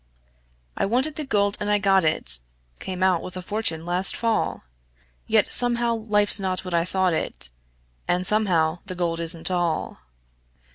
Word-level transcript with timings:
I 0.75 0.87
wanted 0.87 1.15
the 1.15 1.23
gold, 1.23 1.57
and 1.59 1.69
I 1.69 1.77
got 1.77 2.03
it 2.03 2.39
Came 2.79 3.03
out 3.03 3.21
with 3.21 3.37
a 3.37 3.41
fortune 3.43 3.85
last 3.85 4.15
fall, 4.15 4.63
Yet 5.27 5.53
somehow 5.53 5.93
life's 5.93 6.39
not 6.39 6.65
what 6.65 6.73
I 6.73 6.85
thought 6.85 7.13
it, 7.13 7.51
And 8.07 8.25
somehow 8.25 8.79
the 8.87 8.95
gold 8.95 9.19
isn't 9.19 9.51
all. 9.51 9.99